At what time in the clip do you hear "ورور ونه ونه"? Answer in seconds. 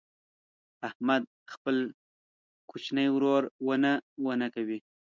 3.15-4.47